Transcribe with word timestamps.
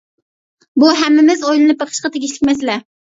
بۇ 0.83 0.89
ھەممىمىز 1.01 1.43
ئويلىنىپ 1.49 1.85
بېقىشقا 1.85 2.11
تېگىشلىك 2.17 2.49
مەسىلە. 2.51 2.79